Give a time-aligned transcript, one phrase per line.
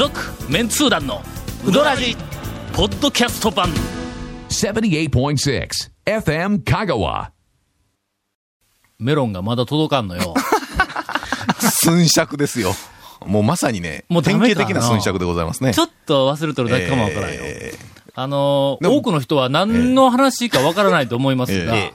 [0.00, 0.18] 続
[0.50, 1.20] メンツー団の
[1.62, 2.16] ウドラジ
[2.72, 3.68] ポッドキャスト版
[4.48, 5.68] 78.6
[6.06, 7.28] FM Kagawa.
[8.98, 10.32] メロンがまだ届かんのよ
[11.84, 12.72] 寸尺ですよ。
[13.26, 15.74] もうまさにね、典もうダメか型的な寸尺でございますね。
[15.74, 17.74] ちょっと忘れとるだけかもわからんよ、え
[18.14, 21.94] あのーでも多くの人は何の話かわからないと思いますが、ええ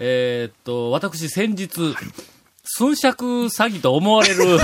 [0.00, 1.94] えーっと、私先日、
[2.64, 4.58] 寸尺詐欺と思われる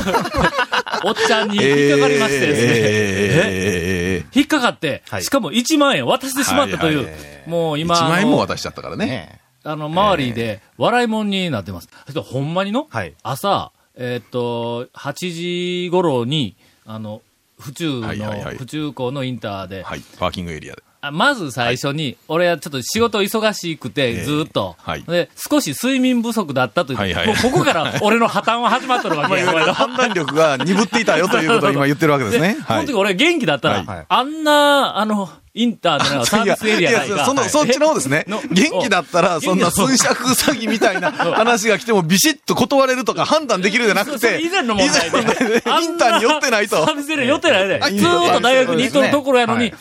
[1.05, 9.41] おっちゃんにー引っかかりましてですね、ええー引っかかって、はいしかも1万円渡してしまったという、はいはいはいもう今、1万円も渡しちゃったからね。
[9.65, 11.89] あの、周りで笑いもんになってます。
[12.23, 17.23] ほんまにの、はい朝、えーっと、8時頃に、あの、
[17.59, 20.01] 府中の、はいはいはい府中港のインターで、はい。
[20.19, 20.83] パーキングエリアで。
[21.03, 25.03] あまず最初に、俺はちょっと仕事忙しくて、えずーっと、はい。
[25.05, 27.27] で、少し睡眠不足だったという、はいはい。
[27.27, 29.37] もうここから俺の破綻は始まっとるわけ。
[29.37, 29.75] や。
[29.75, 32.57] 判断力が鈍っていたよということを今言ってるわけですね。
[32.67, 34.07] この時俺元気だったら、はい。
[34.07, 37.15] あんな、あの、インターでのサービスエリアないか。
[37.15, 38.25] いや、その、そっちの方ですね。
[38.29, 38.41] の。
[38.41, 45.19] 元気だったら、そんな寸尺詐欺みたいな話が来てもビシッと断れるとか判断できるじゃなくて、以前の問題で。
[45.19, 46.85] インターに寄ってないと。
[46.85, 47.81] サービスエリア寄ってないで。
[47.83, 49.73] あずーっと大学に行っとるところやのに、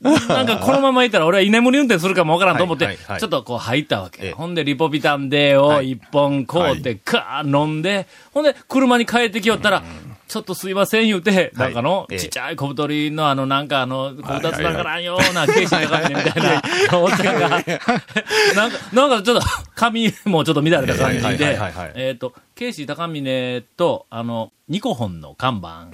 [0.00, 4.26] もう、なんかこのままいたら俺は居眠り運転するかもわからんと思って、ちょっとこう入ったわけ。
[4.26, 4.32] ええ。
[4.32, 9.84] ほんで、リポビタン D を一本買うて、カー飲んで、ほんで、車に帰ってきよったら、
[10.32, 12.18] ちょっとすいません言うて、なんかの、ええ。
[12.18, 16.42] ちっちゃい小太りのあの、なんかあの、小太つながらんような、ケーシー高峰みたい
[16.90, 21.58] な、おっちゃんが、なんか、なんかちょっと、髪もちょっと乱れた感じはいで
[21.96, 25.90] えっと、ケーシー高峰と、あの、ニコホンの看板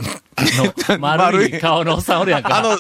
[0.97, 1.59] の 丸い。
[1.59, 2.59] 顔のおっさんおるやんか。
[2.59, 2.79] あの、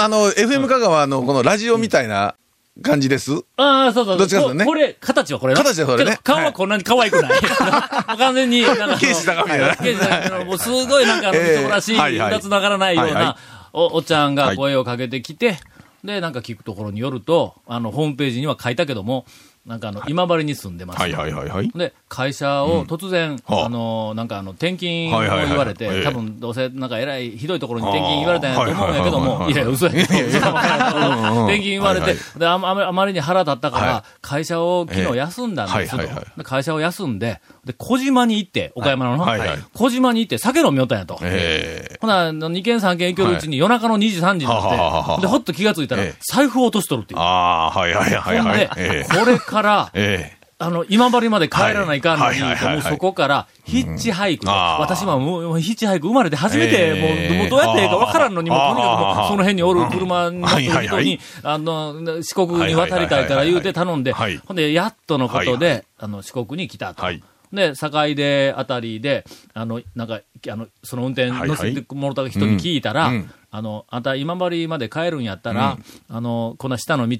[0.00, 2.36] あの、FM 香川のこのラジオみたいな
[2.82, 3.32] 感じです？
[3.56, 4.18] ああ、そうそう。
[4.18, 4.64] どっちかですよね。
[4.64, 5.62] ここれ、形はこれな。
[5.62, 6.18] 形はそれね。
[6.22, 7.40] 顔はこんなに可愛くない。
[8.18, 8.98] 完全に、なんか。
[8.98, 9.76] ケーシー高峰だな。
[9.76, 13.36] ケーシー高峰もうすごいなんか人らしい、二つながらないような、
[13.72, 15.58] お、おっちゃんが声をかけてきて、
[16.04, 19.26] で、なんか聞くところによると、あの、ホームページには書いたけども、
[19.70, 21.00] なんかあの、今治に住んでます。
[21.00, 21.70] はいはいはいはい。
[21.70, 23.66] で、会社を突然、はあ。
[23.66, 26.02] あの、なんかあの、転勤を言われて、ええ。
[26.02, 35.96] 多分どうせなんか偉い、ひどいところに転勤言われたんやと思うんやけども、いや、嘘やけど、転勤言われてで、あまりに腹立ったかはら、会社を昨日休んだんです
[36.42, 39.22] 会社を休んで、で、小島に行って、岡山の。
[39.22, 39.58] はいはい。
[39.74, 41.18] 小島に行って酒飲みよったんやと。
[41.22, 45.10] えほな、2軒3軒行けるうちに夜中の2時3時になはあはあはあは。
[45.10, 47.20] あって、で、ほっと気がついたらええ、財布を落としとるっていう。
[47.20, 48.40] ーああ、はいはいはい。
[48.40, 50.40] ほんでこれから、ええ。
[50.62, 52.50] あの、今治まで帰らないかんのに、はい。
[52.50, 60.88] はいはいはいもうそこから、ヒッチハイクで、うん私はもう、ヒッチハイク生まれて初めて、えーもう、どうやってええかわからんのに、もうとにかくもうその辺におる車に乗ってるはいはい。
[60.88, 67.02] はい人に、あの、四国に渡りたいから言うて頼んで、はいほんで、やっとのことはいで、あの、四国に来たと。
[67.02, 67.22] はい
[67.52, 69.24] で、境であたりで、
[69.54, 73.30] あの、なんか、あの、その運転はい乗せてもらった人に聞いたら、うんうん。
[73.52, 75.76] あの、あんた今治まで帰るんやったら、
[76.08, 77.18] あの、こんな下の道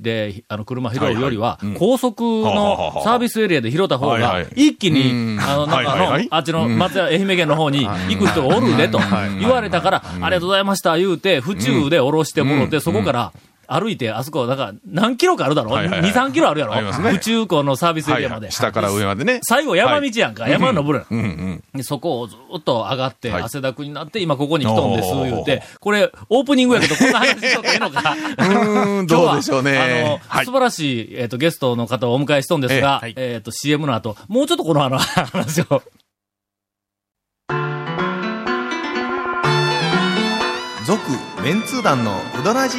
[0.00, 1.74] で、あの、車拾うよりは、はいはい。
[1.74, 1.78] うん。
[1.78, 5.40] 高速のサービスエリアで拾った方がはいはい、一気に、うん。
[5.40, 6.28] あの、なんかあの、はいはいはい。
[6.30, 9.00] あっちの松屋、愛媛県の方に行く人がおるでと
[9.40, 13.32] 言われたから、ありがとうございました言うて、府中で降ろしてもろて、そこから、
[13.68, 16.74] 歩いて、あそこ、だから、何キロかあるだろ、はいはいはい ?2、3キロあるやろ？
[16.74, 18.50] ね府中港のサービスエはいリアまで。
[18.50, 19.40] 下から上までね。
[19.42, 21.06] 最後山道やんか、山登る。
[21.10, 21.62] うんうん。
[21.74, 28.00] でそこをずっと上がって、はい汗だくになって、今ここに来とんです、言うて、これ、オープニングやけど、こんな話しとってええのか。
[28.38, 30.20] うーん、どうでしょう今日はあねの、。
[30.28, 30.52] はい素。
[30.52, 35.82] 晴らしい、えっ、と、ゲストの方をお迎えしとんですが、えっ、ええはいと、CM の後、もうちょっとこのあの 話を。
[40.86, 41.00] 続、
[41.42, 42.78] メンツー団のうどらじ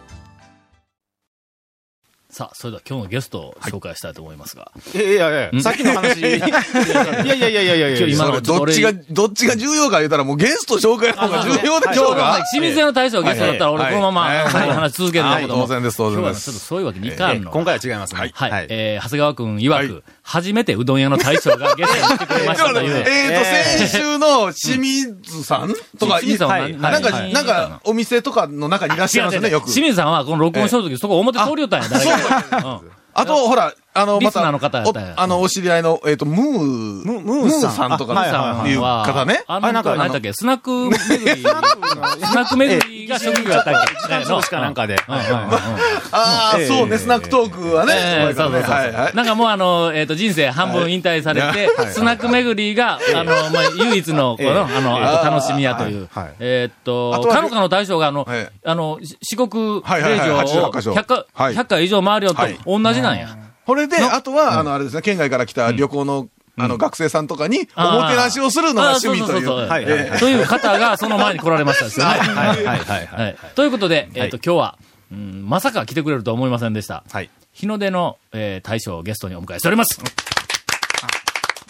[2.31, 4.71] さあ、それでは今日のゲストを紹介したいと思いますが。
[4.95, 6.15] いやいやいや、さっきの話。
[6.21, 7.97] いやいやいやいやいやいや。
[7.97, 8.41] 今日今のそれ？
[8.41, 12.41] どっちが、どっちが重要か言うたらもうゲスト紹介の方が重要でしょうが。
[12.53, 14.69] 清水屋の大将がゲストだったら、俺このまま、はいはい。
[14.71, 15.67] 話続けるんだけども、はい。
[15.67, 16.83] 当然です当然です今日はちょっとそうい。
[16.83, 17.11] うわけにい。
[17.11, 17.51] かんの。
[17.51, 17.91] 今回は違い。
[17.99, 18.19] ますね。
[18.21, 18.51] はい。
[18.51, 18.67] はい。
[18.69, 22.95] えー、長谷川くん曰く、はい初めてうどん屋の大将がゲストに来てくれましたという。
[23.05, 23.45] えっと、
[23.83, 29.65] 先週の清水さんとか、清水さんははいなんか、何なんか、お店とかの中にいらっしゃいますよね、よく。
[29.65, 32.57] 清水さんはこの録音した時、そこ表通りよったんや、誰か。
[32.81, 38.79] うんあと、ほら、あの、また、あの、お知り合いの、えっと、ムー、ムムーさんさんとかあはいはいう
[39.13, 39.43] 方ね。
[39.47, 43.73] あの、なんか、何だっけ、 スナック巡り、スナック巡りが職業やったっ
[44.21, 44.25] け？
[44.25, 44.95] そうしかなんかで。
[45.07, 47.93] ああ、ええそうね、スナックトークはね。
[47.95, 49.11] ええそうそうそう。
[49.13, 56.07] なんかもうあの、えっ、と、人生半分引退されて、スナック巡りが、あの、まあ、唯一の、この、ええあの、ええ楽しみやという。
[56.39, 63.27] えっあと、かのかの大将が、あの、ええあの、し四国はいはいはい霊場を88箇所100回、はい100回以上回るよとはい同じなんや。
[63.71, 66.27] これで、あとは、あの、あれですね、県外から来た旅行の、
[66.57, 70.19] あの、学生さんとかに、おもてなしをするのが趣味という。
[70.19, 72.19] という方がその前に来られましたですよね。
[72.19, 72.65] はい。
[72.65, 72.79] はい。
[72.79, 73.07] はい。
[73.07, 73.37] ははい。
[73.55, 74.77] ということで、えっ、と、今日は、
[75.09, 77.05] うん、まさか来てくれるとは思いませんでした。
[77.09, 77.29] はい。
[77.53, 80.01] 日の出の、えー大将をゲストにお迎えしております。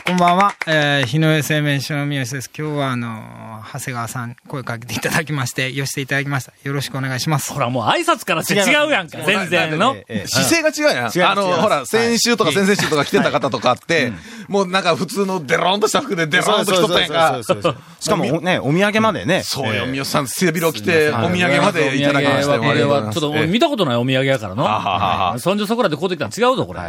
[0.03, 0.55] こんばんは。
[0.67, 2.49] えー、日の上製麺所の三好です。
[2.57, 6.53] 今日は、あの長谷川さん、声かけていただきまして、寄せていただきました。
[6.63, 7.59] よろしくお願いしますほ。
[7.59, 9.95] ら、もう挨拶からして違うやんか、全然の。
[9.95, 11.31] ええ姿勢が違うやん。
[11.31, 14.11] あの、違う違うほら、先週とか先々週とか来てた方とかって、
[14.47, 17.33] もうなんか普通のデロンとした服でデロンと来とったやんか。
[17.35, 19.43] そうそうそうそうしかもね、お土産までね。
[19.43, 22.63] そうよ、三好さん、背広着て、お土産までいただきましたよ。
[22.63, 24.63] これは、ちょっとええ見たことないお土産やからの。
[24.63, 26.79] はははそんじょそこらで買うてきたの違うぞ、これ。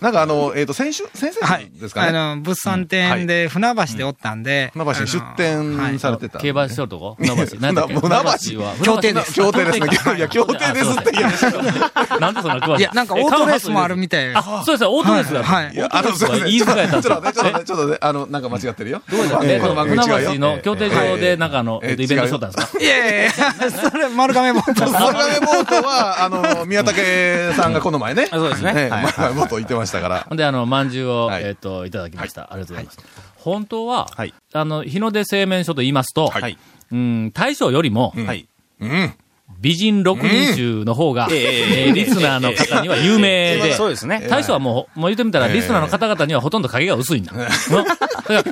[0.00, 1.94] なんかあの、えっと、先週、先々はい週です。
[1.94, 2.23] かね。
[2.36, 6.38] 物産展で船橋でおったんで、船橋に出店されてた。
[6.38, 7.56] 競馬しとるとこ船橋。
[7.58, 8.60] 船橋。
[8.60, 8.74] は。
[8.82, 9.34] 協定です。
[9.34, 9.86] 協定ですね。
[10.16, 10.20] い。
[10.20, 12.80] や、協定ですって言うなんでそんな詳しい？
[12.80, 14.38] いや、なんかオートレースもあるみたいです。
[14.38, 15.48] あ、そうですよ、オートレースがある。
[15.48, 16.44] はいはいいや、あの、すいません。
[16.44, 19.02] 言いづらいちょっと待って、ちょっと待って、ちょっと待って、ちょっと待って、あの、なんか間違ってるよ。
[19.42, 20.16] えこの番組違うよ。
[20.18, 22.78] 船橋の協定上で、なんかあの、ええイベントしとったんですか？
[22.80, 23.30] いやいやいや、
[23.90, 28.26] それ丸亀ボート丸亀ボートは、あの、宮武さんがこの前ね。
[28.30, 28.72] そうですね。
[28.90, 29.02] はい。
[29.04, 30.26] 丸亀ボート行ってましたから。
[30.28, 31.42] ほんで、あの、まんじゅうを、はい。
[31.44, 32.52] えっと、いただきました。
[32.52, 32.98] ありがとうございます。
[33.36, 36.58] 本当ははい、あの、日の出製麺所と言いますと、はい。
[36.92, 38.48] うん、大将よりも、はい。
[38.80, 39.14] うん。
[39.60, 44.26] 美人六人衆の方が、えリスナーの方には有名で、そうですね。
[44.28, 47.32] 大将はもう、もう言ってみたら、リスナーの方々にはほとんど影が薄いんだ。
[47.32, 47.46] だ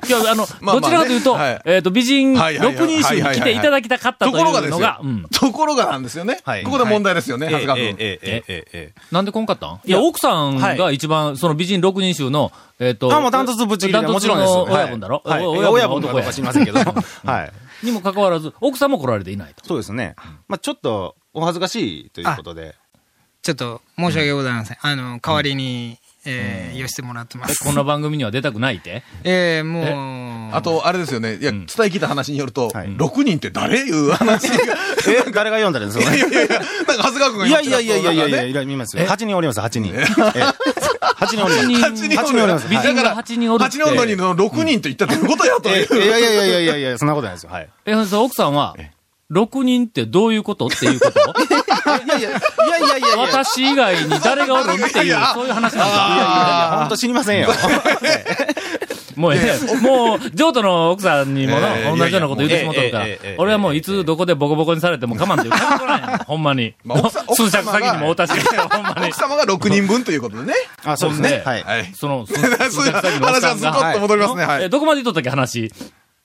[0.08, 1.36] 今日、あの、 どちらかというと、
[1.66, 4.44] えっと、美人六人衆に来ていただきたかったという。
[4.44, 5.00] のが、
[5.32, 6.38] ところがなんですよね。
[6.64, 7.96] ここで問題ですよね、長谷川君。
[7.98, 9.80] えなんでこんかったん？
[9.84, 14.52] いや、奥さんが一番、その美人六人衆の、えっと、あ、もうダントツぶっちぎりもちろんです。
[14.52, 15.22] 親分だろ？
[15.24, 16.24] 親分の男や。
[16.24, 16.78] すしませんけど。
[17.26, 17.52] はい。
[17.82, 19.64] にもかかわらず、奥さんも来られていないと。
[19.64, 20.14] そうですね。
[20.48, 22.74] まあちょっと、お恥ずかしいということで。
[23.42, 24.78] ちょっと申し訳ございません。
[24.80, 27.64] あの、代わりに、えー、寄せてもらってます。
[27.64, 29.02] こんな番組には出たくないって？
[29.24, 31.34] えー、もう、あと、あれですよね。
[31.36, 33.78] いや、伝え聞いた話によると、はい6人って誰？
[33.80, 34.54] いう話が。
[35.08, 36.14] え、 誰が読んだんですか？
[36.14, 36.64] いやいやいや、なんか
[36.96, 39.04] 長谷川君がいやいやいやいやいやいや、ねいや見ますよ。
[39.04, 39.92] 8人おります、8人。
[39.94, 39.98] え？
[39.98, 41.66] え8人おります。
[41.66, 42.70] 8人8人おります。
[42.70, 43.76] だから、8人おるって。
[43.78, 45.88] 8人おるのにの6人と言ったってことやといえ？
[45.90, 45.96] う。
[45.96, 47.50] いやいやいやいやいやそんなことないですよ。
[47.50, 47.68] はい。
[47.86, 48.76] え、奥さんは、
[49.32, 50.66] 6人ってどういうこと？
[50.66, 51.34] っていうこと？
[52.04, 52.38] いやいや、いや
[52.78, 53.16] いやいやいや。
[53.18, 56.68] 私以外に誰がおるっていう、そういう話なんいやいだ。
[56.72, 57.48] や、本当知りませんよ。
[59.16, 59.38] もう、え
[59.70, 61.58] えもう、譲渡の奥さんにも
[61.96, 66.24] 同じようなこと言ってしもとるから俺はもういつどこでボコボコにされても我慢っていう感じなんや。
[66.26, 66.74] ほんまに。
[67.34, 69.16] 数尺先にもおたしけほんまに奥。
[69.20, 70.54] 様が6人分ということでね。
[70.84, 71.42] あ、そうですね。
[71.44, 71.62] はい。
[71.62, 71.92] はい。
[71.94, 72.48] その、数尺
[73.02, 73.44] 先の奥 話。
[73.44, 74.68] はスコッと戻りますね。
[74.70, 75.70] どこまで言っとったっけ話。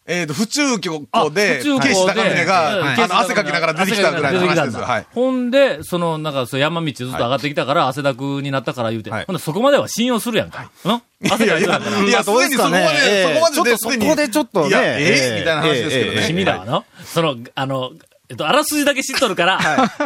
[0.10, 4.56] えっと、府中局あで、警視高峰はいが、あの、汗かきながら出てきたぐらいの話です。
[4.56, 4.66] 出てきた。
[4.66, 5.08] んだはい。
[5.14, 9.26] ほんで、その、なんか、そう山道ずっと上がってきたから、汗だくになったから言うて、はい。
[9.26, 10.72] ほんで、そこまでは信用するやんか。
[10.86, 11.48] うん汗い。
[11.48, 14.70] やいやかいてたから。、いや、すでにそこまで、そこまでそこでちょっとね。
[14.70, 15.40] いや、ええええ。
[15.40, 16.24] みたいな話ですけどね。
[16.28, 17.92] 君らはの、その、あの、
[18.30, 19.60] えっと、あらすじだけ知っとるから、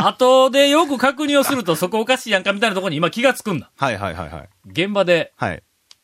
[0.06, 3.72] 後でよく確認をするとそこおかしいやんかみたいなところに今気がつくんだ。
[3.76, 4.50] はいはいはいはい。
[4.70, 5.64] 現場で、はい。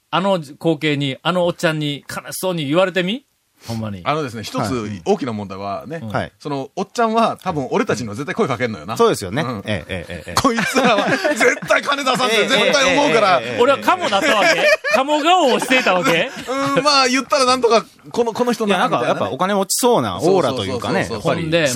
[0.10, 3.26] あの光景に、あのおっちゃんに悲しそうに言われてみ？
[3.66, 4.02] ほんまに。
[4.04, 6.32] あのですね、一つ大きな問題はね、はい。
[6.40, 8.98] その、おっちゃんは多分俺たちには絶対声かけんのよな。
[8.98, 9.58] そうですよねうん。
[9.66, 10.36] ええええええ。
[10.42, 16.30] こいつらは絶対金出さんって絶対思うから、ええ俺はカモだったわけカモ顔をしていたわけ
[16.76, 21.06] うん、まあ言ったらなんとか、この、この人なんか、やっぱみお金落ちそうなオーラというかね。
[21.06, 21.68] ほんで、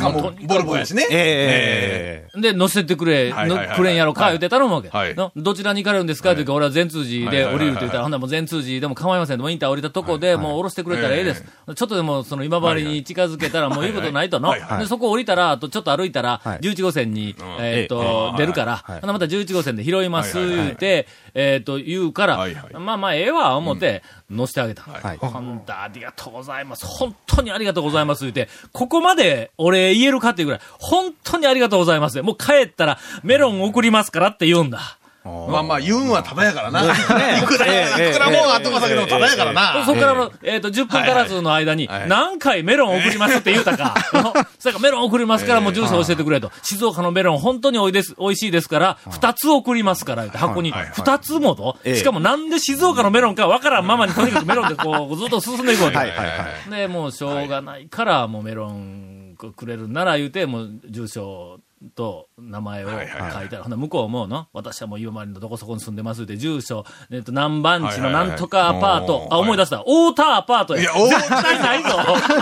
[0.47, 1.07] ボルボやしね。
[1.09, 3.33] えええええで、乗せてくれ、
[3.75, 4.89] くれんやろか、言うて頼むわけ。
[4.89, 6.31] はいのどちらに行かれるんですか？
[6.31, 9.43] って言うから、俺は全通寺で降りるって言ったら、ほんならもう全通寺でも構いませんと。
[9.43, 11.43] もうインター降りたとこで、もう降ろしてくれたらええです。
[11.75, 14.53] ちょっとでも、その今治に近づけたら、もう言うことないとの。
[14.53, 22.47] で、そこ降りたら、あとちょっと歩いたらはい、11号線に、えっえと、出るから、また11号線で拾います、言うて、えっと、言うから
[22.79, 24.83] まあまあ、ええわ、思って、乗せてあげた。
[24.83, 26.85] はいほんだ、ありがとうございます。
[26.85, 28.21] 本当にありがとうございます。
[28.21, 32.21] 言うて、ここまで俺言えるかっていうぐらい、本当にありがとうございます。
[32.21, 34.97] もう帰ったらメロン送りますからって言うんだ。
[35.23, 36.81] まあまあ、言うんはただやからな。
[36.81, 36.85] い
[37.45, 39.85] くら、いくらもん後が先でもただやからな。
[39.85, 43.93] そこからの、えっ、と、10分足らずの間に、何回メロン送りますって言うたか。
[44.57, 46.51] それからメロン送りますから、もう住所教えてくれと。
[46.63, 50.73] 静岡のメロン本当においです、美味しいですから、2つ送りますから、箱に。
[50.73, 55.99] 2つもとしかもなんで静岡のメロンかわからんままにとにかくメロンでこう、ずっと進んでいこうと。
[56.69, 61.59] で、もうしょうがないから、もうメロンくれるなら言うて、もう住所
[61.95, 69.83] と名前を書いたら、ほんなら向こうもの、私はもう今までのどこそこに住んでますって、住所、えっと、何番地のなんとかアパート、あ、思い出した。
[69.85, 70.81] 大田アパートや。
[70.81, 71.89] いや絶対ないぞ。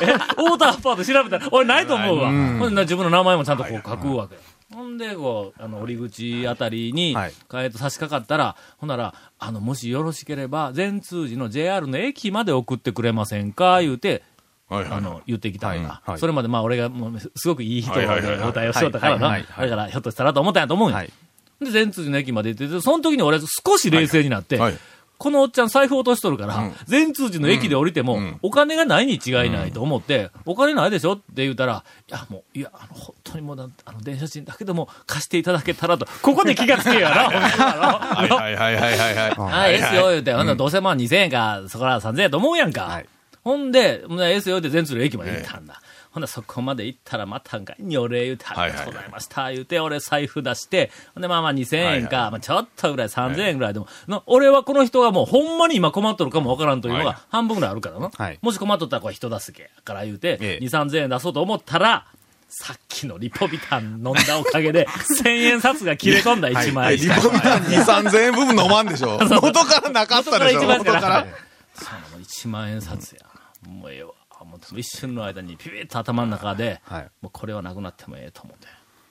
[0.01, 2.27] え、大田アパート調べたら、俺ないと思うわ。
[2.27, 4.37] ほんでな自分の名前もちゃんとこう書くわけ。
[4.73, 13.81] ほんで、こう、あの、折り口あたりに、はいえっと、差し掛かったら、ほんなら、あの、もしよろしければ、全通寺の JR の駅まで送ってくれませんか？
[13.81, 14.23] 言うて、はいはい
[14.69, 18.49] あの、言ってきたのが、それまでまあ俺がもうすごくいい人ではいはいはいはい。
[18.49, 19.37] お対応しよったからな。
[19.39, 20.97] だからひょっとしたらと思ったんやと思うんや。
[20.97, 21.11] はい。
[21.59, 24.77] で、全通寺の駅まで行ってて、その時に俺少し冷静になって、はい。
[25.19, 38.29] このおっちゃん財布落としとるから、全通寺の駅で降りても、お金がないに違いないと思って、お金ないでしょって言うたら、いや、もう、いや、あの、本当にもうな、あの、電車賃だけでも貸していただけたらと、ここで気がつけやな、はい。
[38.29, 39.33] なはいはいはいはいはい。
[39.37, 43.01] あ、ええっすよ、言うて、ほんならどうせまあ2000円か、そこら3000円やと思うやんか。
[43.49, 45.81] はいほんで、もうええっすよ、言うて全通の駅まで行ったんだ。
[46.11, 58.11] ほんで、そこまで行ったら、またがにお礼言うて、ありがとうございました、言うて、俺財布出して、ほんで、まあまあ2000円か、まあちょっとぐらい3000円ぐらいでも、の俺はこの人がもうほんまに今困っとるかもわからんというのはが半分ぐらいあるからな。
[58.15, 58.39] はい。
[58.41, 60.65] もし困っとったらこれ人助けやから言うて、ええ。
[60.65, 62.05] 2、3000円出そうと思ったら、
[62.49, 64.87] さっきのリポビタン飲んだおかげで、
[65.23, 66.97] 1000円札が切れ込んだ1枚。
[66.97, 69.19] リポビタン2、3000円部分飲まんでしょ。
[69.41, 70.61] 元からなかったでしょ。
[70.63, 71.27] 元から一番元から。
[71.75, 73.19] そうなの、1万円札や。
[73.67, 74.13] もうええわ。
[74.45, 78.67] もう一瞬の間にピピッと頭の中で、はいもうこれはなくなってもええと思って。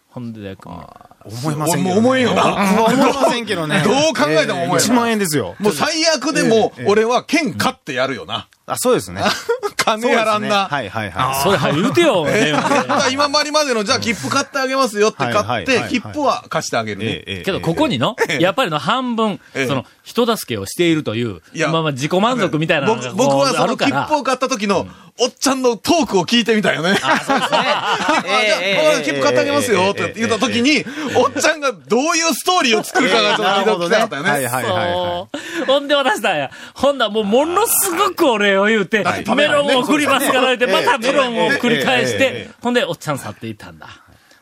[0.09, 1.95] ほんで、まあ思いませんけど、ね。
[1.95, 2.55] もう思えんよな。
[2.87, 3.83] 思いませんけどね。
[3.85, 5.55] どう考えても思えん1万円ですよ。
[5.59, 8.49] もう最悪でも、俺は剣勝ってやるよな。
[8.69, 9.23] あ、そうですね。
[9.77, 10.69] 金やらんな。
[10.69, 12.27] はいはいはそれ、はい、言うてよ、
[13.11, 17.07] 今までまでの、じゃあ切符買ってあげますよって買っはいはいはいては、い切符は貸してあげるい。
[17.07, 17.11] ね。
[17.11, 24.87] ええけど、ここにの、やっぱりの半分、ええその、人助けをしているという、いやまあまあ自己満足みたいなのが僕僕はその切符を買った時の、
[25.21, 26.97] おっちゃんのトークを聞いてみたいよね。
[27.03, 27.59] あ、そうですね。
[27.59, 30.85] じゃあ、切符買ってあげますよって言った時に、
[31.17, 34.31] おっちゃんがどういうストーリーを作るかがちょっと聞いたかったよね。
[34.31, 35.27] はいはいは
[35.65, 35.67] い。
[35.67, 36.51] ほんで渡したんや。
[36.75, 43.89] ほんならもうものすごくお礼を言うてはい、メロンを送りますから言うて、またメロンを繰り返しえええて、ほんでおっちゃん去っていったんだ。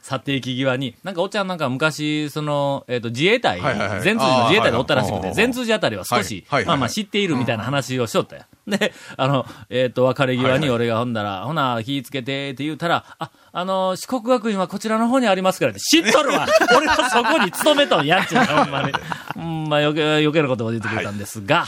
[0.07, 4.03] 去っていき際に、なんかおっちゃんなんか昔、その、えっ、と、自衛隊、はいはいはい。
[4.03, 8.45] 全通寺の自衛隊でおったらしくて、全通寺あたりは少し、はいはいはいまあまあ知っているみたいな話をしとったよ。
[8.69, 16.47] で、あの、えっ、と、別れ際に俺がほんだら、ほな、気ぃつけてって言うたら、あ、あの、四国学院はこちらの方にありますからって、知っとるわ。
[16.77, 18.93] 俺はそこに勤めとんやっちゅうのほんまに。
[19.35, 21.67] ほんま余計、余計なことを言ってくれたんですが、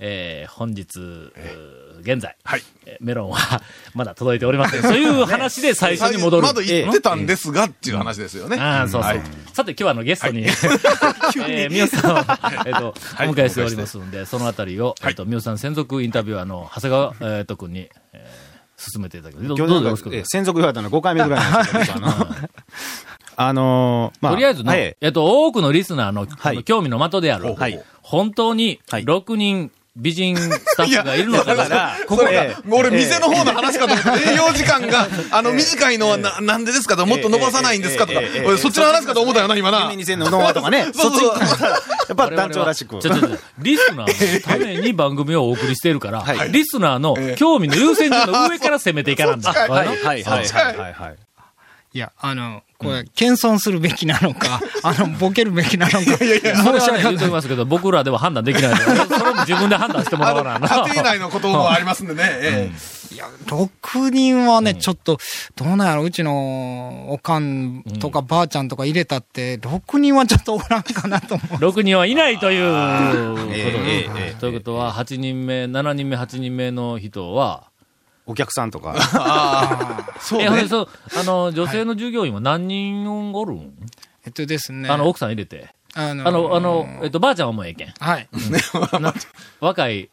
[0.00, 3.62] えー本日、うー現在、はいえーメロンは
[3.94, 4.82] まだ届いておりません。
[4.84, 6.42] そういう話で最初に戻る。
[6.42, 8.56] まだ言ってたんですがっていう話ですよね。
[8.56, 9.10] ああ、そうそう。
[9.10, 9.22] はい
[9.54, 12.18] さて、今日はあのゲストに、 えー、みよさんを、
[12.66, 19.48] えっ、と、お迎えしておりますので、そのあたりを、えっ、と、みよさん専属インタビュアーの長谷川、えー、と君に、えー、進めていただきます。
[19.48, 19.62] どい。
[19.64, 20.12] うぞよろしく。
[20.12, 22.26] ええ専属言われたの5回目ぐらいなんですけど、僕 あの、
[23.36, 26.26] あのー、まあ、とりあえずの、はいえっと、多くのリスナーの、
[26.64, 31.92] 興味の的である、はい本当にはい6人美人スタッフがいるのかどうか。
[32.08, 32.56] ここええ。
[32.68, 38.18] 俺、店の方の話かと思って、営業時間が、あの、短いのはな、なんでですかと、もっと伸ばさないんですかとか。
[38.44, 39.82] 俺そっちの話かと思ったよな、今な。
[39.82, 41.38] 夢にせんのノアとかね、 そそう。
[41.38, 41.70] そう
[42.08, 42.98] やっぱ団長らしく。
[42.98, 46.50] ちょちょリスナーのために番組をお送りしているから、はい。
[46.50, 49.52] リスナーの興味の優先順の上から攻めていかなんだ。
[49.54, 51.16] はいはいはいはい。
[51.92, 57.18] いや、あの、これ、謙遜するべきなのか、あの、ボケるべきなのか、申しそれは言う。
[57.18, 58.84] ときますけど、僕らでは判断できないので、
[59.16, 60.68] それも自分で判断してもらわなな。
[60.68, 62.22] 家庭内のこともありますんでね。
[62.42, 62.70] え
[63.14, 65.18] いや、6人はね、ちょっと、
[65.54, 71.54] どうなんやろ、うちのおかんとかばあちゃんとか入れたって、6人はちょっとおらんかなと思う。
[71.70, 77.68] 6人はいないということということは、8人目、7人目、8人目の人は、
[78.26, 78.94] お客さんとか。
[80.20, 80.68] そうえ、ほんで、ね。
[80.68, 80.88] そう、
[81.18, 83.72] あの、女性の従業員は何人おるん？
[84.26, 84.88] えっとですね。
[84.88, 85.68] あの、奥さん入れて。
[85.96, 87.94] あのあの、あの、えっと、ばあちゃんはもうええけん。
[88.00, 88.28] はい。
[89.00, 89.14] な
[89.60, 90.10] 若い、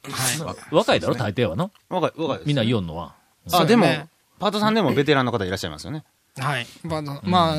[0.70, 1.16] 若いだろ？
[1.16, 2.48] 大抵はの若い、若いです。
[2.48, 3.16] みんな言おんのは。
[3.52, 4.08] あ、でもそうね、
[4.40, 6.04] パートさんでもベテランの方いらっしゃいますよね。
[6.38, 6.68] はい。
[6.84, 7.56] まあ、まあ、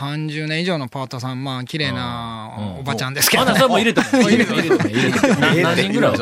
[0.00, 4.22] 30年以上のパートさん、まあ、綺麗なおばちゃんですけどあ、な、それも 入れても。
[4.22, 5.34] 入れても、入れても、入れても。
[5.40, 6.18] な何人ぐらい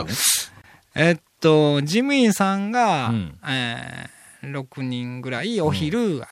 [0.98, 3.38] えっと、事務員さんが、うん。
[3.48, 6.22] えー、6人ぐらい、お昼、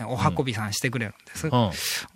[0.00, 1.48] お運びさんしてくれるんです。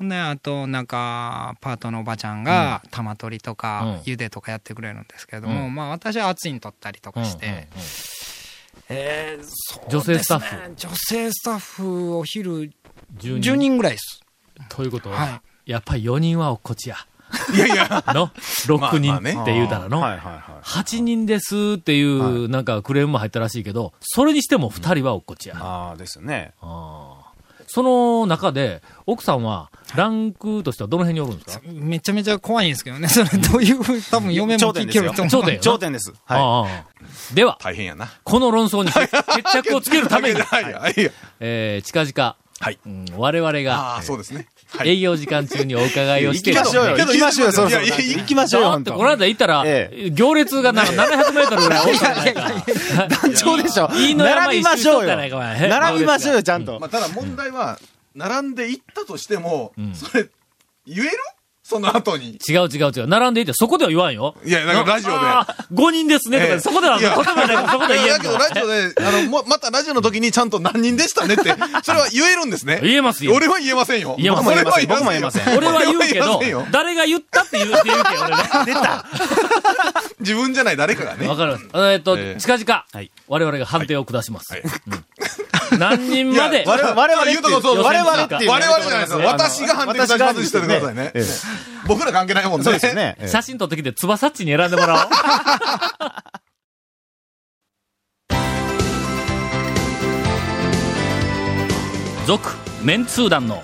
[0.00, 0.08] うん。
[0.08, 4.12] で、あと、なんか、パートのおばちゃんが、玉取りとか、うん。
[4.12, 5.74] 茹でとかやってくれるんですけども、うん。
[5.74, 7.66] まあ、私は熱いに取ったりとかして、うんうんうん。
[8.88, 10.74] えーそう女性スタッフ？
[10.76, 12.70] 女性スタッフ、お昼、
[13.18, 14.20] 10 10人ぐらいです。
[14.68, 16.96] ということは、はやっぱり4人はおっこちや。
[17.54, 20.42] いやいや、 の ?6 人って言うたらの、はいはいはい。
[20.64, 25.56] 8人ですっていう、なんかクレームも入ったらしいけど、それにしても2人はおっこちや。
[25.58, 26.52] ああ、ですよね。
[27.74, 31.64] その中で、奥さんは、ランクとしてはどの辺におるんですか？
[31.66, 33.08] めちゃめちゃ怖いんですけどね。
[33.08, 35.46] それどういう、多分嫁も頂点ですよ聞けると思う。
[35.48, 36.10] 頂点頂点です。
[36.10, 36.84] はああ
[37.34, 38.10] では、大変やな。
[38.24, 40.40] この論争に決決着をつけるために。
[41.40, 44.46] えー、近々、はいうん我々がああ、そうですね。
[44.76, 44.90] はい。
[44.90, 46.36] 営業時間中にお伺いをい。
[46.36, 46.96] して行きましょうよ。
[46.96, 52.42] 行きましょうよ、そろそ行きましょうよ、だって本当この間行ったら、え行列がなんか700メートルぐらい多かったんか。
[53.22, 53.90] 団長でしょ。
[53.94, 55.16] いいの山並びましょうよ。
[55.16, 56.86] 並びましょうよ、ちゃんとま。
[56.86, 57.78] あ、ただ問題は、
[58.14, 60.28] 並んで行ったとしてもん、それ、
[60.86, 61.10] 言える
[61.72, 62.38] その後に。
[62.46, 63.06] 違う違う違う。
[63.06, 64.34] 並んでいて、そこでは言わんよ。
[64.44, 65.16] いや、なんかラジオで。
[65.16, 72.80] あー5人ですねとか、ええそこでは、いやとてもないそこでは言えんだけど、ラジオで、あの、もまたラジオの時にちゃんと何人でしたねって、それは言えるんですね。
[72.82, 73.34] 言えますよ。
[73.34, 74.16] 俺は言えませんよ。
[74.18, 78.42] 言えません俺は僕も言えません俺は言うけど俺は言えませんよ、誰が言ったって言うって言うけん、俺ね。
[78.66, 79.06] 出た。
[80.20, 81.36] 自分じゃない誰かがねわ。
[81.36, 81.64] かります。
[81.92, 84.52] えっと、ええ近々、はい我々が判定を下します。
[85.78, 86.64] 何人まで？
[86.66, 87.82] 我々我々って言うとこそう。
[87.82, 91.10] 我々っていう我々じゃないです私が判定いたしますにしててくださいね。
[91.14, 91.24] ええ。
[91.86, 92.64] 僕ら関係ないもんね。
[92.64, 93.16] そうですよね。
[93.18, 93.28] ええ。
[93.28, 95.10] 写真撮ってきて、つばさっちに選んでもらおう。
[102.26, 102.50] 続、
[102.82, 103.60] メンツー団の、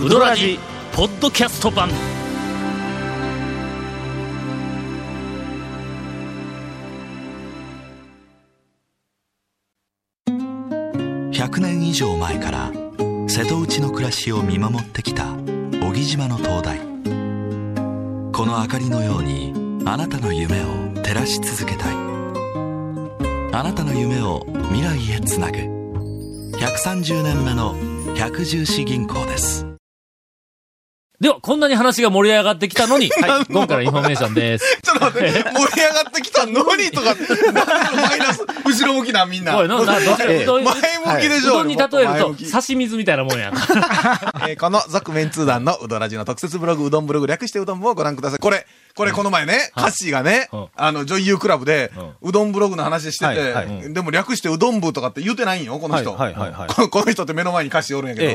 [0.00, 0.60] ウドラジ、
[0.94, 1.90] ポッドキャスト版。
[11.46, 12.72] 100年以上前から
[13.28, 15.26] 瀬戸内の暮らしを見守ってきた
[15.80, 16.78] 男木島の灯台。
[18.32, 19.52] この明かりのように
[19.84, 20.66] あなたの夢を
[21.04, 21.94] 照らし続けたい。
[23.52, 25.58] あなたの夢を未来へつなぐ。
[26.58, 27.76] 130年目の
[28.16, 29.65] 百十四銀行です。
[31.18, 34.76] では、こんなに話が盛り上がってきたのに、はい、今回のインフォメーションです。
[34.84, 37.16] ちょっと待って、盛り上がってきたのにとか、
[37.94, 39.52] マイナス、後ろ向きな、みんな。
[39.66, 39.78] な、
[41.06, 41.52] 前向きでしょ。
[41.52, 43.50] うどんに例えると、差し水みたいなもんや。
[44.46, 48.38] えーこの続面通談のうどらじの特設ブログ、うどんブログ略してうどん部をご覧ください。
[48.38, 56.12] これ、これこの前ね、ハッシーがねうん、あの、女優クラブで、うどんブログの話してて、でも略してうどん部とかって言うてないんよ、この人。
[56.14, 58.34] はいはいはいはいここの人って目の前に歌詞おるんやけど、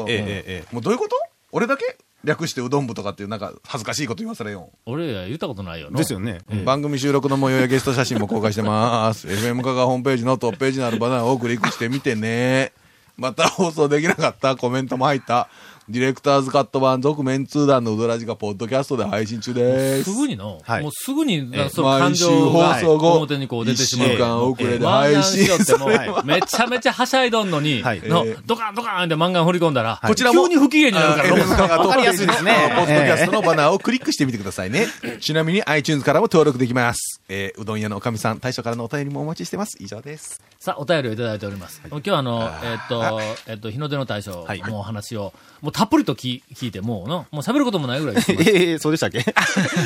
[0.72, 1.16] もうどういうこと？
[1.52, 1.98] 俺だけ？
[2.24, 5.98] 略してうどん部とかっていうなんか恥ずかしいこと言わされよ俺ら言ったことないよな。
[5.98, 6.40] ですよね。
[6.56, 6.66] ん。
[6.66, 9.28] 番組収録の模様やゲスト写真も公開してます。
[9.30, 12.74] FM 香川ホームページのトップページのあるバナーをクリックしてみてね。
[13.18, 15.50] また放送できなかったコメントも入った、
[15.92, 20.18] ディレクターズカット版続面通談のうどらじがポッドキャストで配信中ですす。
[20.18, 24.08] ぐにの、はいもうすぐに、ええその感毎週情が放送後表にこう出てしまう。
[24.08, 34.88] 一週間遅れで配信しよってもめちゃめちゃはしゃいどんのに、はいのええドカンドカンって漫画振り込んだら、こちらも急に不機嫌になるから、ロボットがわかりやすいですね ポッドキャストのバナーをクリックしてみてくださいね。
[35.20, 37.22] ちなみに iTunes からも登録できます。
[37.28, 39.78] えーうどん屋のおかみさん、大将からのお便りもお待ちしてます。
[39.80, 40.42] 以上です。
[40.60, 41.82] さあ、お便りをいただいております。
[41.90, 49.26] 今日はあの、えっと、えっと、日の出の大将のお話を、もうたっぷりと聞聞いて、もうの、もう喋ることもないぐらい聞きましたええ、そうでしたっけ？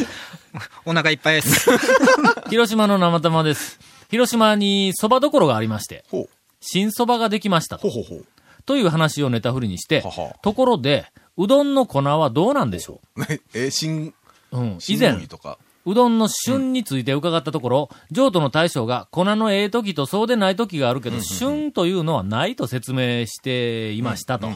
[0.86, 1.70] お腹いっぱいです。
[2.52, 3.80] 広島の生玉です。
[4.12, 6.30] 広島に蕎麦どころがありまして、ほう。
[6.60, 7.90] 新蕎麦ができましたと。
[7.90, 8.26] ほうほうほう。
[8.66, 11.06] という話をネタ振りにしてはは、ところで、
[11.38, 14.14] うどんの粉はどうなんでしょねえー、新、
[14.52, 14.76] ううん。
[14.80, 15.58] 以新前、麦とか。
[15.86, 24.50] うどんの旬について伺ったところ、譲渡の大将が粉のええ時とそうでない時があるけど、旬というのはないと説明していましたと。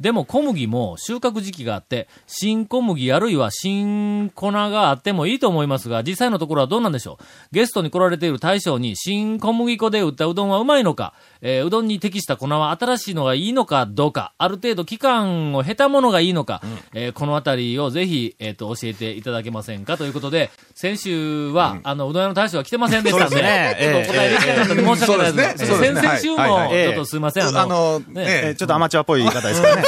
[0.00, 7.24] でも小麦も収穫時期があって、新小麦あるいは新粉があってもいいと思いますが、実際のところはどうなんでしょう？
[7.52, 16.62] ゲストに来られている大将に新小麦粉で打ったうどんはうまいのか、えーうどんに適した粉は新しいのがいいのかどうか、ある程度期間を経たものがいいのか、
[16.94, 19.96] えーこのあたりをぜひ、えっ、と、教えていただけませんか？
[19.96, 23.76] ということで、先週は、あの、うどん屋の大将が来てませんでしたんで、ね。
[23.78, 25.66] ちょっとお答えできなかったんで申し訳ないです。
[25.66, 26.00] そうですね。
[26.00, 28.54] 先々週も、ちょっとすいません、あの、ね。
[28.56, 29.82] ちょっとアマチュアっぽい言い方ですからね。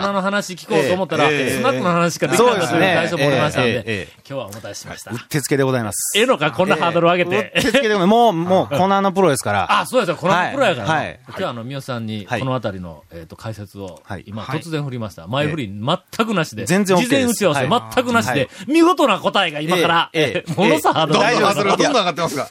[0.00, 5.10] 粉の話聞こうと思ったら、ええスナックの話しかできなかったという大将もおりましたんで、ええええ今日はお待たせしました。
[5.10, 6.18] うってつけでございます。
[6.18, 7.52] ええのか、こんなハードルを上げて。
[7.56, 8.06] うってつけでございます。
[8.06, 9.80] もう、もう、粉のプロですから。
[9.80, 11.06] あ、そうですよ、このプロやからな、はい。
[11.06, 12.40] はい今日はあの、みよさんに、はい。
[12.40, 14.24] このあたりの、えっ、と、解説を、はい。
[14.26, 14.60] 今、はい。
[14.60, 15.26] 突然振りました。
[15.26, 16.64] 前振り、全くなしで。
[16.66, 18.48] 全然 OK 事前打ち合わせ、全くなしで、はい。
[18.68, 20.52] 見事な答えが今から、ええええ。
[20.60, 22.48] ものすごいハードルどんどん上がってますが。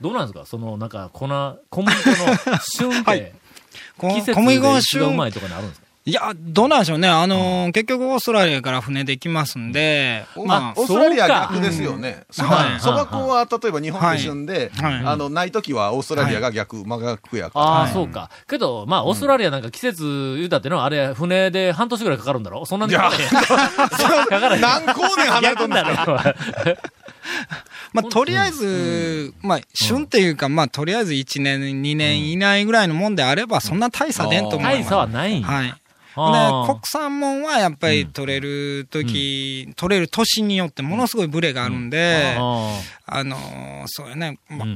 [0.00, 0.44] どうなんですか？
[0.44, 1.26] その、なんか、粉、
[1.70, 2.10] 小麦粉
[2.50, 3.34] の旬って、
[3.96, 5.85] こ季節小麦粉での一番うま旬、いとかにあるんですか？
[6.08, 7.08] いや、どうなんでしょうね。
[7.08, 12.26] あのー、結局オーストラリアから船で来ますんで、まあ、オーストラリアは逆ですよね。
[12.30, 17.64] そば、はいそば粉は例えば日本で旬で、はいあの、ない時はオーストラリアが逆、真逆やから。
[17.64, 18.30] ああ、そうか。
[18.48, 24.60] けど、まあ、オーストラリアなんか季節言うたっての、あれ、船で半年ぐらいかかるんだろそんなにかからへん。
[24.60, 26.18] 何光年離れとんだろ。
[27.92, 34.76] まあ、とりあえず、まあ、旬っていうか、まあ、とりあえず1年、2年以内ぐらいのもんであれば、そんな大差出んと思います。
[34.76, 35.74] 大差はないんやはい。
[36.66, 44.68] 国産もんはやっぱり取れる時、取れる年によってものすごいブレがあるんで、ああのーそうやね、まあ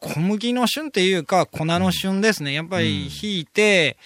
[0.00, 2.52] 小麦の旬っていうか、粉の旬ですね。
[2.52, 3.96] やっぱり引いて、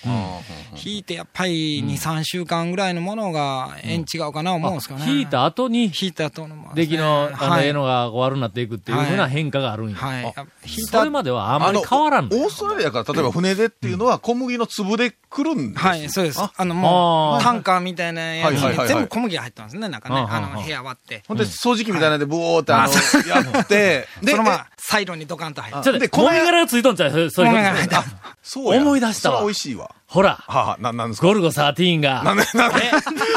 [0.77, 5.11] 引いてやっぱり2、3週間ぐらいのものが、えん違うかな思うんですけどね。
[5.11, 9.97] 引いた後に、引いた後のもの出来の、あの、はい絵のが悪くなっていくっていうふうな変化があるんや。
[9.97, 10.35] はい。
[10.67, 12.37] 引いたそれまではあんまり変わらんの？
[12.37, 16.41] オーストラリアから例えば船でっていうのは小麦の粒で来るんですはい、そうです。
[16.41, 20.17] あの、もう、タンカーみたいなやつに全部小麦が入ってますね、中ね。
[20.17, 21.23] あーあの、部屋割って。
[21.27, 25.83] ほんで、掃除機みたいなんでブオーってあの、やって、 で、そのまま、サイロにドカンと入って。
[25.83, 27.11] ちょっとで、このもみ殻がついとんちゃう？
[27.11, 28.05] そうそういうこともみ殻が入っ
[28.43, 28.83] そうや。
[28.83, 29.91] 思い出したわそれは美味しいわ。
[30.13, 31.27] ほら、はは、な、なんですか？
[31.27, 32.81] ゴルゴ13が、なんで、なんで、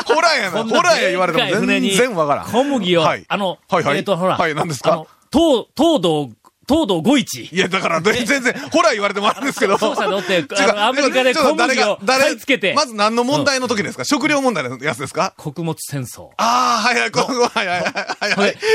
[0.05, 0.63] ホラーやな。
[0.65, 2.45] ホラーや言われても全然わからん。
[2.51, 3.23] 小麦を、はい。
[3.27, 3.97] あの、はいはい。
[3.97, 4.91] えっ、と、ほら、はい何ですか？
[4.91, 6.29] あの東、東道、
[6.67, 7.45] 東道五一。
[7.45, 9.77] いや、だから、全然、ホラー言われてもあるんですけど。
[9.77, 10.43] そうしたのって、
[10.77, 14.03] アメリカで小麦を買い付けて、まず何の問題の時ですか？
[14.03, 15.33] 食料問題のやつですか？
[15.38, 16.29] 穀物戦争。
[16.38, 17.83] ああ、はいはい、はいはい。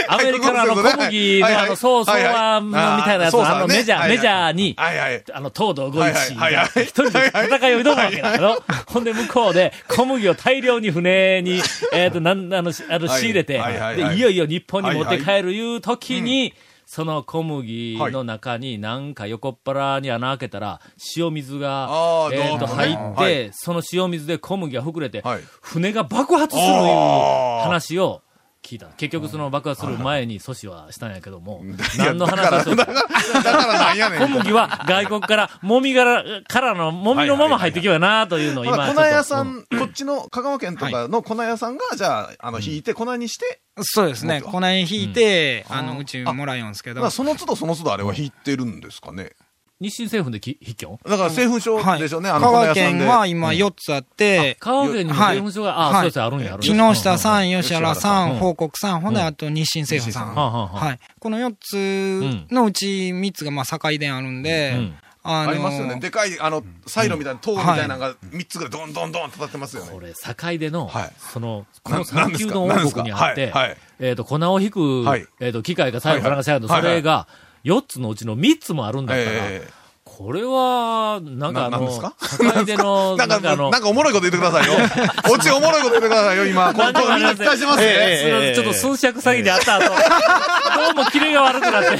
[0.08, 4.74] アメリカのあの小麦のあの、そうそうは、みたいなやつ、あのメジャー、メジャーに。
[4.78, 11.60] あの、東道五はい一が一人で戦いを挑むわけだろほんで向こうで小麦を大量に船に、
[11.92, 13.20] えっと、なん、あの、しあの、はい。
[13.20, 13.60] 仕入れて、
[13.96, 16.54] で、いよいよ日本に持って帰るいう時に、
[16.92, 20.80] その小麦の中になんか横っ腹に穴開けたら、
[21.16, 21.88] 塩水が
[22.32, 28.22] えっと、入って、はいその塩水で小麦が膨れてはい、船が爆発するいう話を、
[28.62, 28.86] 聞いた。
[28.96, 32.36] 結局その爆発する前に阻止はしたんやけども、いや何の話
[32.76, 34.20] だから、だからなんやねん。
[34.20, 38.92] 小麦は外国から、もみ殻からの、もみのまま入ってきようなというのを今ちょっと。
[38.94, 44.34] ほら粉屋さうんん、こっちの香川県とかの粉屋さんが、じゃあ、あの、引いて粉にして、そうですね。
[44.34, 47.10] もっと粉に引いて、あの、うちもらうんですけどだから。
[47.10, 49.32] その都度その都度あれは引いてるんですかね。
[49.80, 52.00] 日清製粉でき、筆記だから製粉所はい。
[52.00, 52.74] でしょうね、あ香の粉川。
[52.74, 55.94] 県は今4つあって、川県にも製粉所が、あ、はい。
[55.94, 58.32] そうです、あるんや、あるん木や下さん、うん吉原さうん。
[58.32, 60.34] ん、報国さん、ほんであと日清製粉さん。
[60.34, 60.98] はい。
[61.18, 65.98] この4つのうち3つがまあ境伝あるんでうん、あのありますよね。
[65.98, 69.92] でかい、あの、サイロみたいな、塔みたいなのが3つぐらいドンドンドンって立ってますよね。
[69.92, 70.00] こ。
[70.00, 71.12] れ、境での、はい。
[71.18, 73.68] その、こなの讃岐うどん王国にあって、はい。
[73.68, 73.76] はい。
[74.00, 75.26] えっ、と、粉を引く、はい。
[75.40, 77.26] えっ、と、機械が最後かなんそれが、
[77.64, 79.80] 4つのうちの3つもあるんだったら、ええ。
[80.04, 81.86] これは、なんかあの、な
[83.26, 83.56] なんか？
[83.56, 84.74] なんか、おもろいこと言ってくださいよ。
[85.32, 86.72] オチおもろいこと言ってくださいよ、今。
[86.74, 88.54] こなんでもこみんな期待してますえね。
[88.54, 91.98] ちょっと寸尺詐欺であった後、 どうもキレが悪くなって、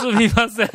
[0.00, 0.68] すみません。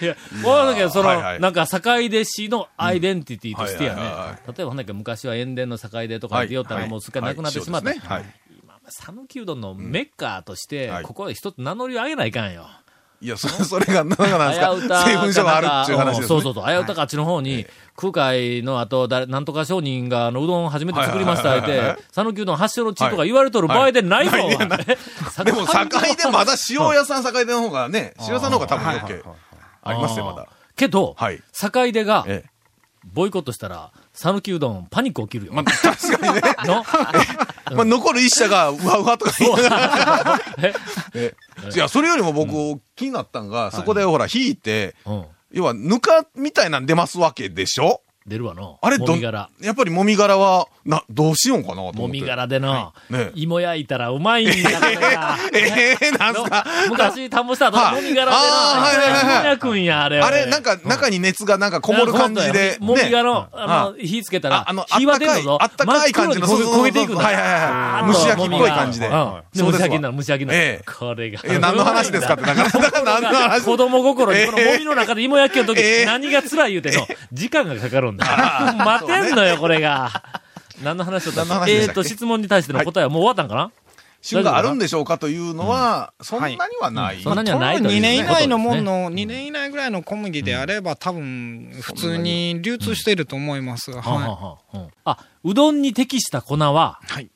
[0.00, 4.02] いや、わだけど、その、なんか、坂出市のアイデンティティとしてやね、
[4.48, 7.90] 例えばほんだけ昔は塩田の坂出とかって言ったらもうすっかりなくなってしまった。
[7.90, 8.24] はいはい。
[8.88, 11.04] 讃岐うどんのメッカーとして、はい。
[11.04, 12.66] ここで一つ名乗りを上げないかんよ。
[13.24, 16.28] いや、そ それが、なんかなんですか、あやうた製粉所があるっていう話ですね。
[16.28, 16.64] そうそうそう。
[16.64, 24.36] あやうたかあっちの方に、空海の後、誰、なんとか商人が、あの、うどんを初めて作りました、言ってはいはいはいはい、讃岐うどん発祥の地とか言われとる場合でないぞ。
[24.36, 25.84] はい でも、境
[26.16, 29.22] でまだ塩屋さん境出の方がね、塩屋さんの方が多分 OK。
[29.82, 30.46] ありますよ、まだ。
[30.76, 32.53] けど、はい坂出が、ええ。
[33.12, 35.52] ボイコットしたら、讃岐うどんパニック起きるよ。
[35.52, 36.40] まあ、確かにね。
[36.64, 36.84] の？
[37.76, 40.40] まあ、残る一社が、うわうわとか言いなが
[41.74, 45.24] いや、それよりも僕、気になったんが、そこでほら、引いて、うん。
[45.52, 48.00] 要は、ぬかみたいなん出ますわけでしょ？
[48.26, 48.78] 出るわの。
[48.80, 49.14] あれ、ど。
[49.16, 51.98] やっぱりもみ殻は、な、どうしようかなと思って。
[51.98, 55.36] もみ殻での、ね芋焼いたらうまいんだこれが。
[55.52, 60.20] ええなんすのか昔、田んぼした後、はいもみ殻での、はいはいはい焼くんや、あれ。
[60.20, 62.78] あれ、なんか、中に熱がなんかこもる感じで。
[62.80, 65.58] もみ殻の、ねあの、火つけたらあ、あの、火は出るぞ。
[65.60, 67.24] あったかい感じの、焦げていくんだ。
[67.24, 68.12] はいはいはい。
[68.14, 69.10] 蒸し焼きっぽい感じで。
[69.54, 70.58] 蒸し焼きになる、蒸し焼きになる。
[70.60, 71.40] ええこれが。
[71.44, 73.64] え、何の話ですかって、だから、だから何の話？
[73.66, 78.74] 子供心に、このええもみの中で芋焼きの時、ええ何が辛い言うての、時間がかかるんだ。
[78.84, 80.10] 待てんのよ、これが。
[80.82, 81.88] 何の話を何の話でしたっけ？
[81.88, 83.70] えっと、質問に対しての答えはもう終わったんかな？
[84.26, 87.20] 旬があるんでしょうかというのは、そんなにはない。
[87.22, 93.90] そんなにはないという2年以内のもんの、2年以内ぐらいの小麦であれば、多分、普通に流通していると思います。
[93.90, 97.28] はあははあはあうんあ、うどんに適した粉は、はい。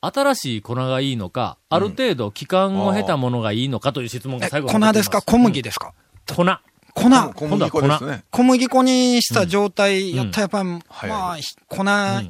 [0.00, 4.40] 新しい粉がいいのか、ある程度期間を経たものがいいのかという質問い。
[4.40, 5.22] が最後え粉ですか？
[5.22, 5.94] 小麦ですか？
[6.34, 6.44] 粉。
[6.96, 7.10] 粉。
[7.34, 8.24] 小麦粉ですね。
[8.30, 10.80] 小麦粉にした状態やったらやっぱま
[11.32, 11.84] あ、ひ粉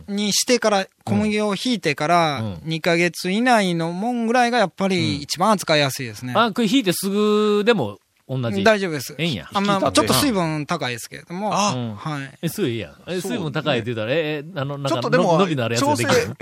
[0.08, 6.34] にしてから、小麦をひいてからうん2ヶ月以内のもんぐらいがやっぱり一番扱いやすいですね。
[6.36, 7.98] あ、これ引いてすぐでも
[8.28, 8.64] 同じ。
[8.64, 9.14] 大丈夫です。
[9.18, 9.48] ええんや。
[9.52, 11.50] あまあ、ちょっと水分高いですけれども。
[11.54, 12.38] あうんはい。
[12.42, 12.94] え、すぐいいやん。
[13.06, 16.36] え、水分高いって言ったら、え、え、あの、なんか、ちょっとでも、の伸びのあるやつが調整、できる。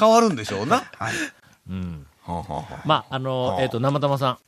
[0.00, 0.82] 変わるんでしょうな。
[1.70, 2.06] うん。
[2.24, 4.38] はあはあはあまあ、あのは、あえっと、生玉さん。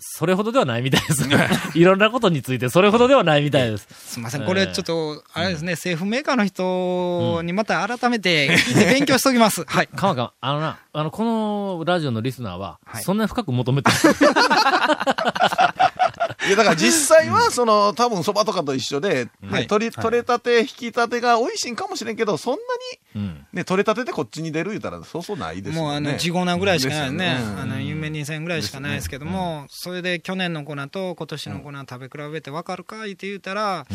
[0.00, 1.48] それほどではないみたいですね。
[1.74, 3.86] いろんなことについてそれほどではないみたいです。
[3.92, 4.44] すみません。
[4.44, 9.64] これちょっと、あれですね、政府メーカーの人にまた改めて聞いて勉強しときます。
[9.66, 9.86] はい。
[9.86, 14.00] かまかま、あのな、あの、このラジオのリスナーは、はいそんなに深く求めてない。
[16.46, 19.66] いや、だから実際は、その、多分蕎麦とかと一緒で、ね、はい。
[19.66, 23.46] 取り、取れたて、引きたてが美味しいんかもしれんけど、そんなに、うん。
[23.52, 25.88] ね、取れたてでこっちに出る言うたら、そうそうないですよね。
[25.88, 27.36] もうあの、ジゴナぐらいしかないね。
[27.60, 33.86] あの、夢2000ぐらいしかないですけども、それで去年の粉と今年の粉食べ比べて分かるかいって言うたら、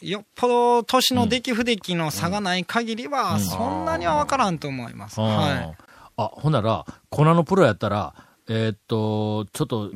[0.00, 5.20] よっぽど年の出来不出来の差がない限りは、そんなには分からんと思います。
[5.20, 5.74] は
[6.16, 8.14] あ、ほんなら、粉のプロやったら、
[8.54, 9.90] えーっと、ちょっと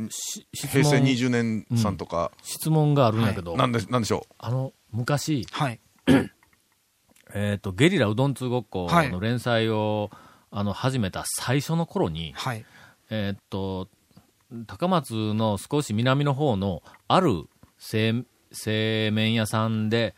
[0.55, 5.43] 平成問、20年さんとか、質問があるんやけど、なんで、なんでしょあの、昔。
[5.43, 5.81] い。、はい。
[7.35, 9.11] えーっと、ゲリラうどん通ごっこはい。
[9.11, 10.11] の連載を、
[10.51, 12.65] あの、始めた最初の頃に、はい。
[13.11, 13.89] えーっと、
[14.67, 17.45] 高松の少し南の方の、ある
[17.79, 20.15] 製製麺屋さんで、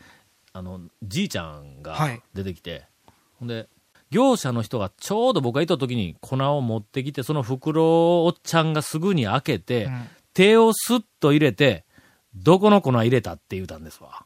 [0.53, 2.21] あの、じいちゃんがはい。
[2.33, 2.85] 出てきて、
[3.37, 3.67] ほんで、
[4.09, 7.83] 業者の人がちょうど僕がいた時に粉を持ってきて、その袋
[8.21, 11.83] をおっちゃんがすぐに開けて、うん手をスッと入れて、
[12.35, 14.25] どこの粉入れたって言うたんですわ。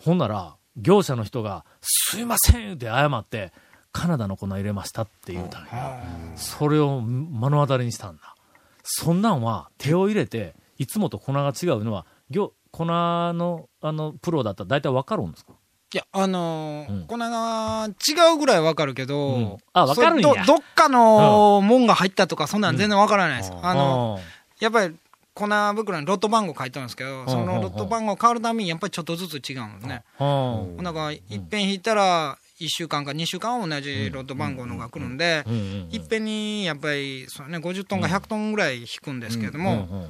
[0.00, 3.52] ほんなら、業者の人が、すいませんって謝って、
[3.92, 6.02] カナダの粉入れましたって言うたんや。
[6.34, 8.34] それを目の当たりにしたんだ。
[8.82, 15.52] そんなんは手を入れて、いつもと粉が違うのは、業粉の、あの、プロだったら大体わかるんですか？
[15.92, 17.06] いや、あのーうん。
[17.06, 19.56] 粉が違うぐらいわかるけど、うん。
[19.72, 23.52] あわかるんどどっかのもんが入ったとか、そんなん全然わからないです。
[23.60, 24.20] あの、
[24.60, 24.94] やっぱり
[25.34, 30.02] 粉袋にロット番号書いてあるんですけど、そのロット番号変わるたびにやっぱりちょっとずつ違うんですね。
[30.20, 30.76] うん。
[30.76, 30.84] うん。
[30.84, 35.44] だから、いっぺん引いたら、1週間か2週間は同じロット番号のが来るんで
[35.90, 40.08] いっぺんにやっぱりそう、ね、50トンか100トンぐらい引くんですけども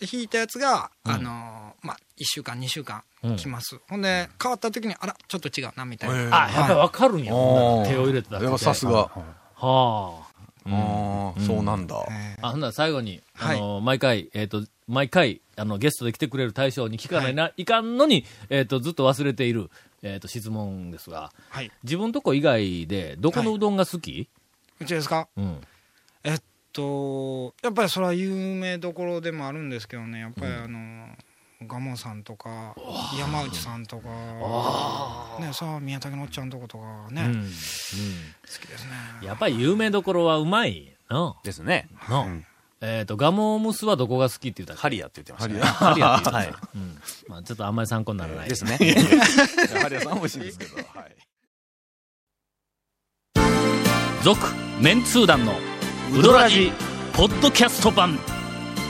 [0.00, 3.02] 引いたやつが、あのーまあ、1週間、2週間
[3.36, 3.78] 来ます。
[3.88, 6.44] ほんで、変わった時に、あら、ちょっと違うな、みたいな。
[6.44, 7.32] あ、やっぱりわかるんや。
[7.32, 8.38] 手を入れてたう。
[8.38, 8.92] だけででもさすが。
[8.92, 9.10] は
[9.60, 10.31] あ。
[10.66, 11.96] ああ、そうなんだ。
[12.40, 13.60] あ、ほんなら最後に、あはい。
[13.60, 19.70] の、毎回、えっ、と、毎回、あの、ゲストで来てくれる対象に聞かないな、い、かんのに、えっ、と、ずっと忘れている、
[20.02, 21.70] えっ、と、質問ですが、はい。
[21.84, 24.28] 自分とこ以外で、どこのうどんが好き、
[24.80, 25.28] うちですか？
[25.36, 25.60] うん。
[26.24, 31.08] えっと、やっぱりそれは有名どころでもあるんですけどね、やっぱりあの、
[31.66, 32.74] ガモさんとか、
[33.18, 34.08] 山内さんとか、
[35.40, 37.28] ね、さあ、宮武のおっちゃんとことかね、うん。
[37.28, 37.42] うん。
[37.42, 37.48] 好
[38.60, 38.92] きですね。
[39.22, 40.92] やっぱり有名どころはうまい。
[41.10, 41.36] の。
[41.44, 41.88] ですね。
[42.08, 42.26] の。
[42.80, 45.60] えっ、と、ガモムスはどこが好きって言ったハリアって言ってましたね。
[45.60, 46.54] ハリアって言ってはい。
[46.74, 46.98] うん。
[47.28, 48.48] まあちょっとあんまり参考にならない。
[48.48, 48.76] ですね。
[49.80, 50.76] ハリアさん美味しいんですけど。
[50.76, 51.16] はい。
[54.22, 54.40] 続
[54.80, 55.54] メンツー団の
[56.16, 56.72] ウドラジ
[57.12, 58.18] ポッドキャスト版